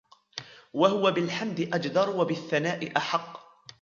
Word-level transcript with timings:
وَهُوَ 0.73 1.11
بِالْحَمْدِ 1.11 1.59
أَجْدَرُ 1.73 2.09
وَبِالثَّنَاءِ 2.09 2.97
أَحَقُّ 2.97 3.47